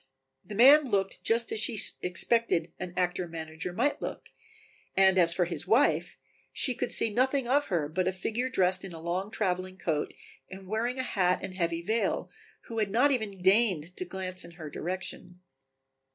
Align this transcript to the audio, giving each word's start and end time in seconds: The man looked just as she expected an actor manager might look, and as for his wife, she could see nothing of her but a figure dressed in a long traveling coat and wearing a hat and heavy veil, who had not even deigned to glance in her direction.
The 0.43 0.55
man 0.55 0.85
looked 0.85 1.23
just 1.23 1.51
as 1.51 1.59
she 1.59 1.79
expected 2.01 2.73
an 2.79 2.91
actor 2.97 3.27
manager 3.27 3.71
might 3.71 4.01
look, 4.01 4.29
and 4.97 5.15
as 5.15 5.31
for 5.31 5.45
his 5.45 5.67
wife, 5.67 6.17
she 6.51 6.73
could 6.73 6.91
see 6.91 7.11
nothing 7.13 7.47
of 7.47 7.65
her 7.65 7.87
but 7.87 8.07
a 8.07 8.11
figure 8.11 8.49
dressed 8.49 8.83
in 8.83 8.93
a 8.93 8.99
long 8.99 9.29
traveling 9.29 9.77
coat 9.77 10.11
and 10.49 10.67
wearing 10.67 10.97
a 10.97 11.03
hat 11.03 11.41
and 11.43 11.53
heavy 11.53 11.83
veil, 11.83 12.31
who 12.61 12.79
had 12.79 12.89
not 12.89 13.11
even 13.11 13.43
deigned 13.43 13.95
to 13.97 14.03
glance 14.03 14.43
in 14.43 14.53
her 14.57 14.71
direction. 14.71 15.39